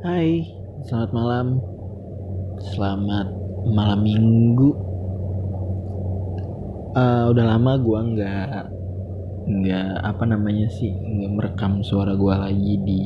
[0.00, 0.48] Hai,
[0.88, 1.60] selamat malam.
[2.72, 3.28] Selamat
[3.68, 4.72] malam minggu.
[6.96, 8.64] Eh, udah lama gua nggak
[9.44, 13.02] nggak apa namanya sih nggak merekam suara gua lagi di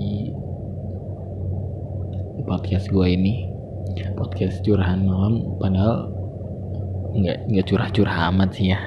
[2.46, 3.50] podcast gua ini
[4.14, 6.14] podcast curahan malam padahal
[7.10, 8.78] nggak nggak curah-curah amat sih ya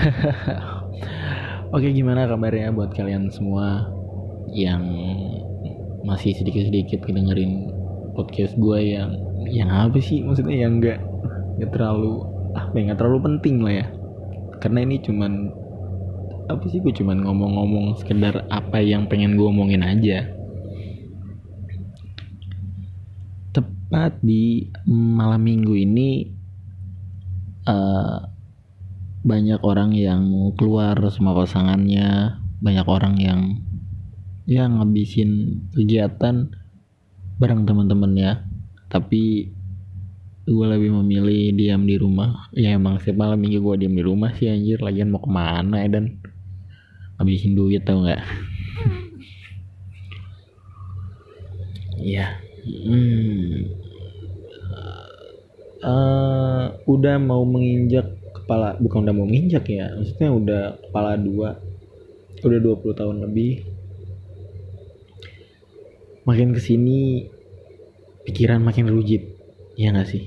[1.76, 3.92] Oke gimana kabarnya buat kalian semua
[4.48, 4.80] yang
[6.04, 7.72] masih sedikit-sedikit dengerin
[8.12, 9.16] podcast gue yang
[9.48, 11.00] yang apa sih maksudnya yang nggak
[11.58, 13.86] nggak terlalu apa ya nggak terlalu penting lah ya.
[14.62, 15.32] Karena ini cuman
[16.44, 20.28] apa sih gue cuman ngomong-ngomong sekedar apa yang pengen gue omongin aja.
[23.50, 26.28] Tepat di malam minggu ini
[27.64, 28.18] eh,
[29.24, 33.40] banyak orang yang keluar sama pasangannya banyak orang yang
[34.44, 36.52] ya ngabisin kegiatan
[37.40, 38.44] bareng teman-temannya.
[38.88, 39.50] Tapi
[40.44, 42.48] gue lebih memilih diam di rumah.
[42.52, 44.80] Ya emang setiap malam minggu gue diam di rumah sih anjir.
[44.80, 46.20] Lagian mau ke mana ya dan
[47.18, 48.22] ngabisin duit tau nggak?
[52.04, 53.84] Ya hmm.
[55.84, 61.60] Eh, udah mau menginjak kepala bukan udah mau menginjak ya maksudnya udah kepala dua.
[62.44, 63.73] Udah 20 tahun lebih
[66.24, 67.28] makin ke sini
[68.24, 69.36] pikiran makin rujit.
[69.76, 70.24] Ya nggak sih?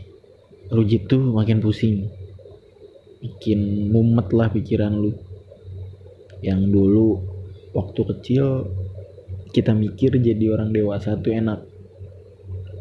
[0.69, 2.09] Rujit tuh makin pusing.
[3.17, 5.17] Bikin mumet lah pikiran lu.
[6.45, 7.09] Yang dulu
[7.73, 8.45] waktu kecil
[9.49, 11.65] kita mikir jadi orang dewasa tuh enak.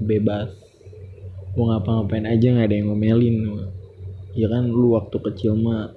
[0.04, 0.52] Bebas.
[1.56, 3.36] Mau ngapa-ngapain aja nggak ada yang ngomelin.
[4.36, 5.96] Ya kan lu waktu kecil mah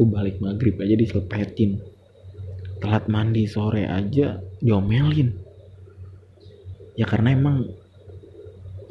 [0.00, 1.84] lu balik maghrib aja diselepetin
[2.80, 5.49] telat mandi sore aja diomelin
[7.00, 7.64] ya karena emang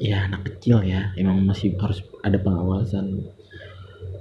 [0.01, 1.13] ya anak kecil ya.
[1.13, 3.29] Emang masih harus ada pengawasan.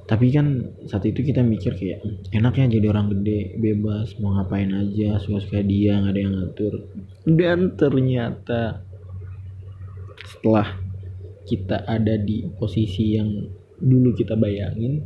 [0.05, 2.01] Tapi kan saat itu kita mikir kayak
[2.33, 6.75] enaknya jadi orang gede bebas mau ngapain aja suka-suka dia nggak ada yang ngatur.
[7.25, 8.85] Dan ternyata
[10.25, 10.77] setelah
[11.49, 13.49] kita ada di posisi yang
[13.81, 15.01] dulu kita bayangin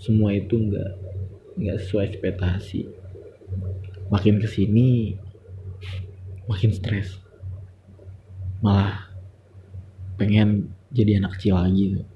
[0.00, 0.90] semua itu nggak
[1.56, 2.80] nggak sesuai ekspektasi.
[4.12, 5.16] Makin ke sini
[6.46, 7.25] makin stres
[8.64, 9.12] malah
[10.16, 12.06] pengen jadi anak kecil lagi tuh.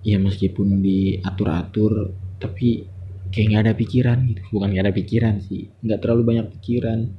[0.00, 2.88] Ya meskipun diatur-atur tapi
[3.34, 4.40] kayak nggak ada pikiran gitu.
[4.54, 5.68] Bukan nggak ada pikiran sih.
[5.82, 7.10] Nggak terlalu banyak pikiran.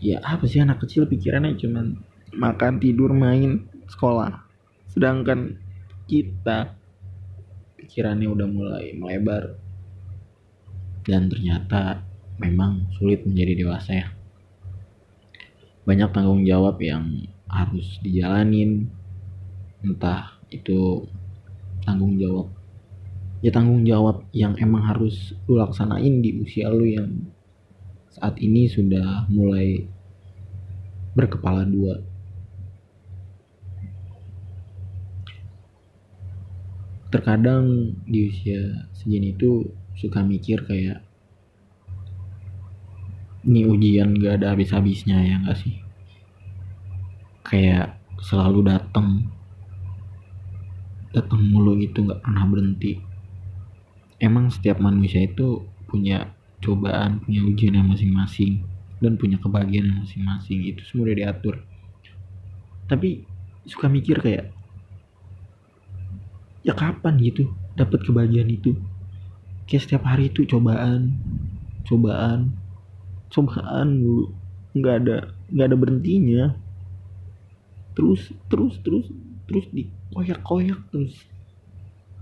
[0.00, 1.56] Ya apa sih anak kecil pikirannya?
[1.58, 1.98] Cuman
[2.36, 4.46] makan tidur main sekolah.
[4.92, 5.58] Sedangkan
[6.06, 6.76] kita
[7.80, 9.56] pikirannya udah mulai melebar.
[11.00, 12.04] Dan ternyata
[12.38, 14.19] memang sulit menjadi dewasa ya
[15.84, 18.88] banyak tanggung jawab yang harus dijalanin.
[19.80, 21.08] Entah itu
[21.84, 22.60] tanggung jawab
[23.40, 27.32] ya tanggung jawab yang emang harus lu laksanain di usia lu yang
[28.12, 29.88] saat ini sudah mulai
[31.16, 32.04] berkepala dua.
[37.10, 39.66] Terkadang di usia segini tuh
[39.98, 41.02] suka mikir kayak
[43.50, 45.82] ini ujian gak ada habis-habisnya ya gak sih?
[47.42, 49.26] Kayak selalu datang
[51.10, 53.02] datang mulu gitu nggak pernah berhenti.
[54.22, 56.30] Emang setiap manusia itu punya
[56.62, 58.62] cobaan punya ujian yang masing-masing
[59.02, 61.66] dan punya kebahagiaan yang masing-masing itu semua udah diatur.
[62.86, 63.26] Tapi
[63.66, 64.54] suka mikir kayak
[66.62, 68.78] ya kapan gitu dapat kebahagiaan itu?
[69.66, 71.18] Kayak setiap hari itu cobaan
[71.88, 72.59] cobaan
[73.30, 74.26] cobaan dulu.
[74.76, 75.16] Nggak ada
[75.50, 76.44] nggak ada berhentinya.
[77.94, 79.06] Terus terus terus
[79.50, 81.14] terus dikoyak-koyak terus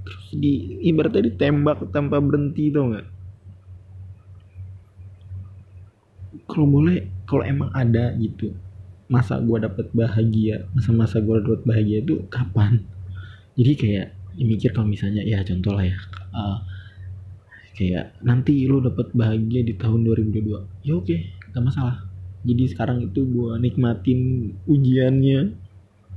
[0.05, 3.07] terus di ibaratnya ditembak tanpa berhenti tau nggak?
[6.49, 8.57] Kalau boleh kalau emang ada gitu
[9.09, 12.85] masa gue dapet bahagia masa-masa gue dapet bahagia itu kapan?
[13.57, 14.07] Jadi kayak
[14.39, 15.99] ya mikir kalau misalnya ya contoh lah ya
[16.31, 16.63] uh,
[17.79, 21.17] kayak nanti lu dapat bahagia di tahun 2022 ya oke
[21.55, 22.03] gak masalah.
[22.43, 25.41] Jadi sekarang itu gue nikmatin ujiannya.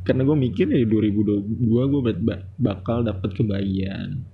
[0.02, 2.02] Karena gue mikir ya 2022 gue
[2.58, 4.26] bakal dapat kebahagiaan.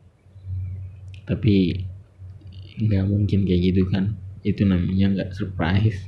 [1.28, 1.84] Tapi
[2.80, 4.16] nggak mungkin kayak gitu kan.
[4.44, 6.08] Itu namanya nggak surprise.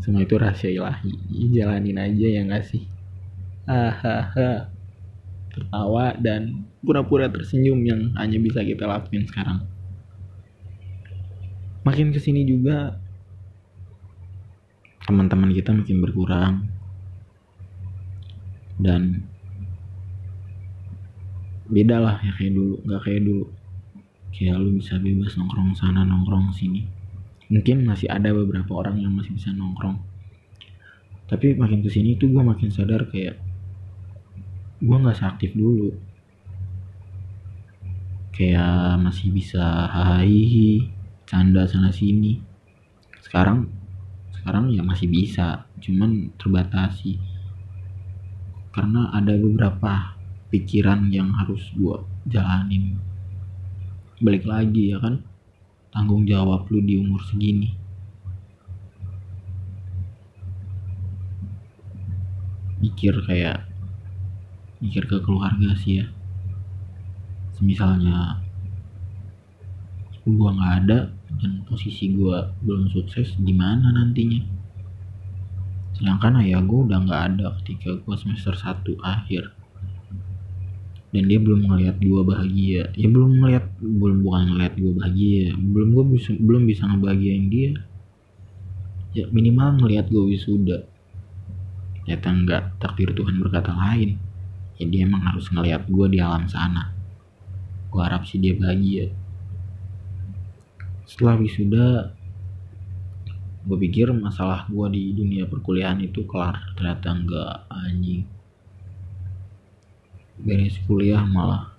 [0.00, 1.12] Semua itu rahasia ilahi.
[1.52, 2.84] Jalanin aja ya nggak sih?
[3.68, 4.72] Hahaha.
[5.52, 9.64] Tertawa dan pura-pura tersenyum yang hanya bisa kita lakuin sekarang
[11.86, 12.98] makin ke sini juga
[15.06, 16.66] teman-teman kita makin berkurang.
[18.76, 19.22] Dan
[21.70, 23.46] beda lah ya kayak dulu nggak kayak dulu.
[24.34, 26.82] Kayak lu bisa bebas nongkrong sana nongkrong sini.
[27.46, 30.02] Mungkin masih ada beberapa orang yang masih bisa nongkrong.
[31.30, 33.38] Tapi makin ke sini tuh gue makin sadar kayak
[34.82, 35.94] gue nggak seaktif dulu.
[38.34, 40.95] Kayak masih bisa hai
[41.26, 42.38] canda sana sini.
[43.20, 43.66] Sekarang
[44.30, 47.18] sekarang ya masih bisa cuman terbatasi.
[48.70, 50.14] Karena ada beberapa
[50.54, 51.98] pikiran yang harus gue
[52.30, 53.02] jalanin.
[54.22, 55.26] Balik lagi ya kan
[55.90, 57.74] tanggung jawab lu di umur segini.
[62.78, 63.66] Mikir kayak
[64.78, 66.06] mikir ke keluarga sih ya.
[67.58, 68.45] Misalnya
[70.34, 70.98] gua nggak ada
[71.38, 74.42] dan posisi gua belum sukses gimana nantinya?
[75.94, 79.54] Sedangkan ayah gua udah nggak ada ketika gua semester 1 akhir.
[81.14, 82.90] Dan dia belum ngeliat gua bahagia.
[82.98, 87.72] Ya belum ngeliat belum bukan ngeliat gua bahagia belum gua bisa belum bisa ngebahagiain dia.
[89.14, 90.90] Ya minimal ngeliat gua wisuda.
[92.02, 94.18] Ternyata enggak takdir Tuhan berkata lain.
[94.76, 96.90] Ya dia emang harus ngeliat gua di alam sana.
[97.86, 99.08] Gue harap sih dia bahagia
[101.06, 102.10] setelah wisuda
[103.66, 106.74] gue pikir masalah gue di dunia perkuliahan itu kelar.
[106.78, 108.22] Ternyata enggak anjing.
[110.38, 111.74] Beres kuliah malah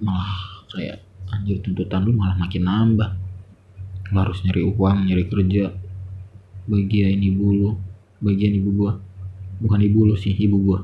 [0.00, 3.10] malah kayak anjir tuntutan lu malah makin nambah.
[4.12, 5.64] Lu harus nyari uang nyari kerja.
[6.68, 7.70] Bagian ibu lu
[8.24, 8.92] bagian ibu gua.
[9.60, 10.80] Bukan ibu lu sih ibu gua.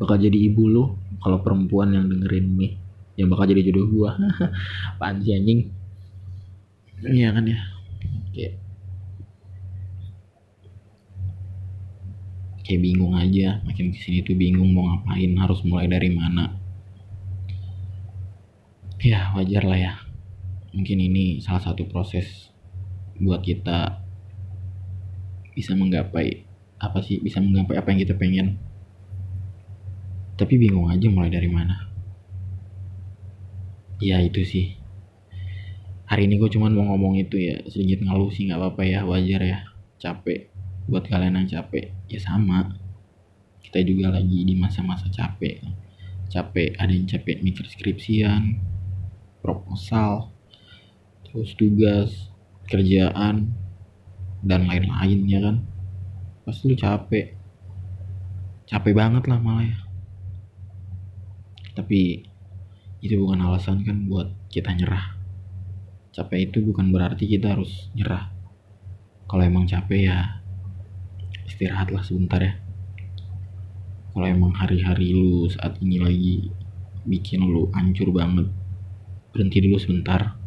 [0.00, 0.84] Bakal jadi ibu lu
[1.20, 2.72] kalau perempuan yang dengerin nih
[3.20, 4.10] yang bakal jadi jodoh gua.
[4.96, 5.83] Apaan sih anjing
[7.08, 7.28] iya.
[7.34, 7.60] Kan ya?
[8.34, 8.52] Kayak
[12.64, 16.56] kayak bingung aja makin ke sini tuh bingung mau ngapain harus mulai dari mana.
[19.04, 19.92] Ya wajar lah ya.
[20.72, 22.48] Mungkin ini salah satu proses
[23.20, 24.00] buat kita
[25.54, 26.48] bisa menggapai
[26.80, 28.56] apa sih bisa menggapai apa yang kita pengen.
[30.34, 31.92] Tapi bingung aja mulai dari mana.
[34.00, 34.83] Ya itu sih
[36.14, 39.42] hari ini gue cuman mau ngomong itu ya sedikit ngeluh sih nggak apa-apa ya wajar
[39.42, 39.58] ya.
[39.98, 40.46] Capek.
[40.86, 42.70] Buat kalian yang capek ya sama.
[43.58, 45.58] Kita juga lagi di masa-masa capek.
[46.30, 48.62] Capek ada yang capek mikir skripsian
[49.42, 50.30] proposal
[51.26, 52.30] terus tugas
[52.70, 53.50] kerjaan
[54.46, 55.66] dan lain-lain ya kan?
[56.46, 57.34] Pasti lu capek.
[58.70, 59.78] Capek banget lah malah ya.
[61.74, 62.22] Tapi
[63.02, 65.13] itu bukan alasan kan buat kita nyerah
[66.14, 68.30] capek itu bukan berarti kita harus nyerah.
[69.26, 70.18] Kalau emang capek ya
[71.50, 72.54] istirahatlah sebentar ya.
[74.14, 76.36] Kalau emang hari-hari lu saat ini lagi
[77.02, 78.46] bikin lu hancur banget
[79.34, 80.38] berhenti dulu sebentar.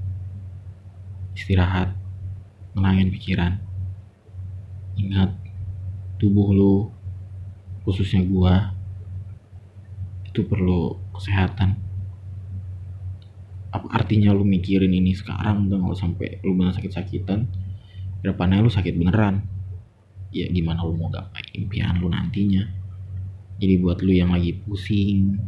[1.36, 1.92] Istirahat
[2.72, 3.60] menangin pikiran.
[4.96, 5.36] Ingat
[6.16, 6.76] tubuh lu
[7.84, 8.72] khususnya gua
[10.24, 11.87] itu perlu kesehatan
[13.74, 17.48] apa artinya lu mikirin ini sekarang udah nggak sampai lu benar sakit-sakitan?
[18.24, 19.44] Depannya lu sakit beneran.
[20.32, 22.64] Ya gimana lu mau gapai impian lu nantinya?
[23.58, 25.40] Jadi buat lu yang lagi pusing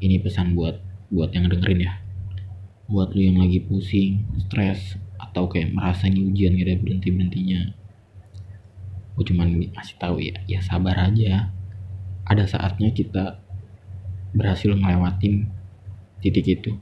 [0.00, 0.80] ini pesan buat
[1.12, 1.94] buat yang dengerin ya.
[2.90, 7.80] Buat lu yang lagi pusing stres atau kayak merasa ini ujian gak ada berhenti berhentinya
[9.20, 11.52] gue cuman kasih tahu ya ya sabar aja.
[12.24, 13.36] Ada saatnya kita
[14.32, 15.44] berhasil ngelewatin
[16.24, 16.72] titik itu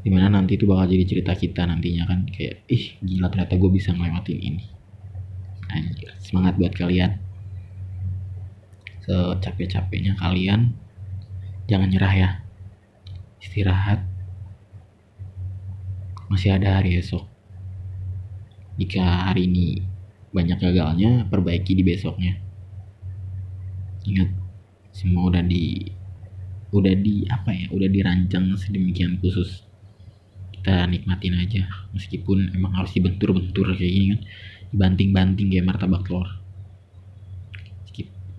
[0.00, 2.24] di mana nanti itu bakal jadi cerita kita nantinya kan.
[2.32, 4.64] Kayak ih gila ternyata gue bisa ngelewatin ini.
[5.68, 7.20] Anjir semangat buat kalian.
[9.04, 10.72] Secapek-capeknya kalian
[11.68, 12.30] jangan nyerah ya.
[13.44, 14.00] Istirahat.
[16.32, 17.26] Masih ada hari esok.
[18.80, 19.84] Jika hari ini
[20.32, 22.38] banyak gagalnya perbaiki di besoknya.
[24.08, 24.32] Ingat
[24.94, 25.84] semua udah di
[26.70, 29.69] udah di apa ya udah dirancang sedemikian khusus
[30.60, 31.64] kita nikmatin aja.
[31.96, 34.20] Meskipun emang harus dibentur-bentur kayak gini kan.
[34.70, 36.28] Dibanting-banting kayak martabak telur.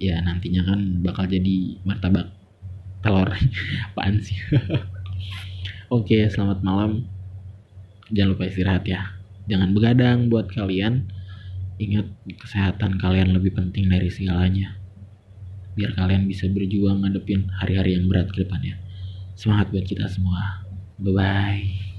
[0.02, 2.34] Ya nantinya kan bakal jadi martabak
[3.06, 3.30] telur.
[3.94, 4.38] Apaan sih?
[5.94, 7.06] Oke selamat malam.
[8.10, 9.14] Jangan lupa istirahat ya.
[9.46, 11.06] Jangan begadang buat kalian.
[11.78, 14.78] Ingat kesehatan kalian lebih penting dari segalanya.
[15.78, 18.82] Biar kalian bisa berjuang ngadepin hari-hari yang berat ke depannya
[19.42, 20.62] semangat buat kita semua.
[21.02, 21.91] Bye bye